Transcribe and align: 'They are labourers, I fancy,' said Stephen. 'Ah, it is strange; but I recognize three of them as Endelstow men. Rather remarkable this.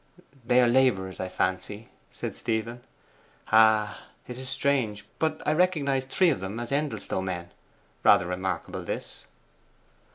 'They 0.45 0.59
are 0.59 0.67
labourers, 0.67 1.19
I 1.19 1.27
fancy,' 1.29 1.89
said 2.11 2.35
Stephen. 2.35 2.81
'Ah, 3.51 4.05
it 4.27 4.39
is 4.39 4.49
strange; 4.49 5.05
but 5.19 5.39
I 5.45 5.53
recognize 5.53 6.05
three 6.05 6.31
of 6.31 6.39
them 6.39 6.59
as 6.59 6.71
Endelstow 6.71 7.21
men. 7.21 7.51
Rather 8.03 8.25
remarkable 8.25 8.81
this. 8.81 9.25